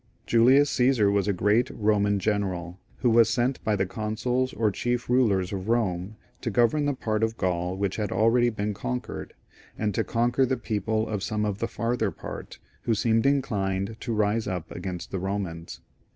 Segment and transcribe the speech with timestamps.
[0.25, 5.11] Julius Caesar was a great Roman general, who was sent by the consuls or chief
[5.11, 9.35] rulers of Rome to govern the part of Gaul which had already been conquered,
[9.77, 14.11] and to conquer the people of some of the farther part, who seemed inclined to
[14.11, 15.81] rise up against the Romans.